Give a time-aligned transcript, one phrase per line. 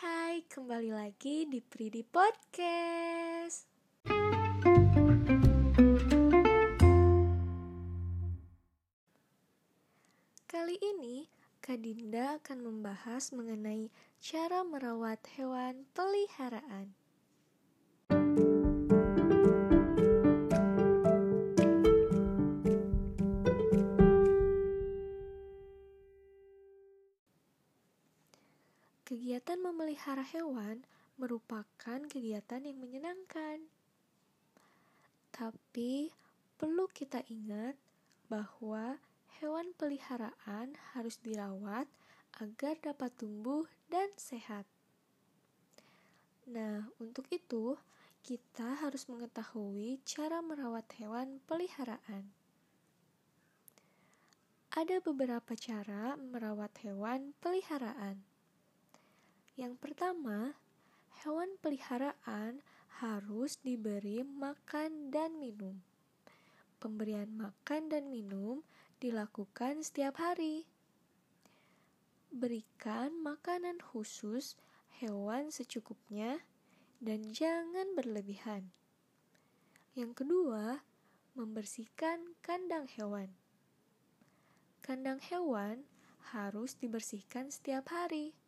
[0.00, 3.68] hai, kembali lagi di Pridi Podcast.
[10.48, 11.28] Kali ini,
[11.60, 13.92] Kak Dinda akan membahas mengenai
[14.24, 16.96] cara merawat hewan peliharaan.
[29.10, 30.86] Kegiatan memelihara hewan
[31.18, 33.66] merupakan kegiatan yang menyenangkan.
[35.34, 36.14] Tapi
[36.54, 37.74] perlu kita ingat
[38.30, 39.02] bahwa
[39.42, 41.90] hewan peliharaan harus dirawat
[42.38, 44.62] agar dapat tumbuh dan sehat.
[46.46, 47.74] Nah, untuk itu
[48.22, 52.30] kita harus mengetahui cara merawat hewan peliharaan.
[54.70, 58.29] Ada beberapa cara merawat hewan peliharaan.
[59.60, 60.56] Yang pertama,
[61.20, 62.64] hewan peliharaan
[63.04, 65.84] harus diberi makan dan minum.
[66.80, 68.64] Pemberian makan dan minum
[69.04, 70.64] dilakukan setiap hari.
[72.32, 74.56] Berikan makanan khusus
[74.96, 76.40] hewan secukupnya
[77.04, 78.72] dan jangan berlebihan.
[79.92, 80.80] Yang kedua,
[81.36, 83.28] membersihkan kandang hewan.
[84.80, 85.84] Kandang hewan
[86.32, 88.39] harus dibersihkan setiap hari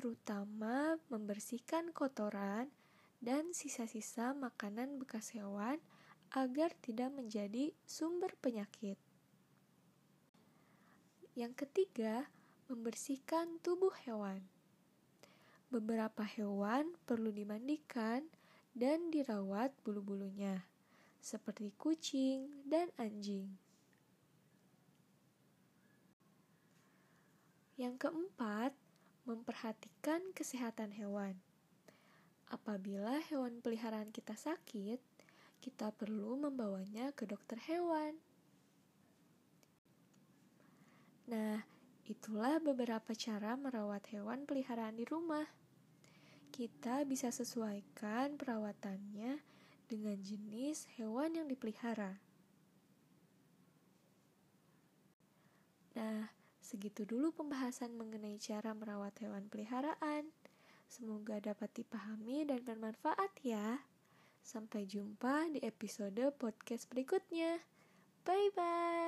[0.00, 2.72] terutama membersihkan kotoran
[3.20, 5.76] dan sisa-sisa makanan bekas hewan
[6.32, 8.96] agar tidak menjadi sumber penyakit.
[11.36, 12.32] Yang ketiga,
[12.72, 14.40] membersihkan tubuh hewan.
[15.68, 18.24] Beberapa hewan perlu dimandikan
[18.72, 20.64] dan dirawat bulu-bulunya,
[21.20, 23.52] seperti kucing dan anjing.
[27.76, 28.72] Yang keempat,
[29.30, 31.38] memperhatikan kesehatan hewan.
[32.50, 34.98] Apabila hewan peliharaan kita sakit,
[35.62, 38.18] kita perlu membawanya ke dokter hewan.
[41.30, 41.62] Nah,
[42.10, 45.46] itulah beberapa cara merawat hewan peliharaan di rumah.
[46.50, 49.38] Kita bisa sesuaikan perawatannya
[49.86, 52.18] dengan jenis hewan yang dipelihara.
[55.94, 56.39] Nah,
[56.70, 60.30] Segitu dulu pembahasan mengenai cara merawat hewan peliharaan.
[60.86, 63.82] Semoga dapat dipahami dan bermanfaat ya.
[64.38, 67.58] Sampai jumpa di episode podcast berikutnya.
[68.22, 68.99] Bye bye.